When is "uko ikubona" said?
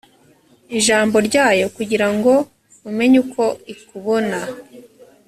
3.25-4.37